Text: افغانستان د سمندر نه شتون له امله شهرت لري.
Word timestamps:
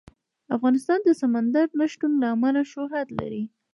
افغانستان 0.55 0.99
د 1.03 1.09
سمندر 1.21 1.67
نه 1.79 1.85
شتون 1.91 2.11
له 2.21 2.27
امله 2.35 2.61
شهرت 2.73 3.07
لري. 3.19 3.43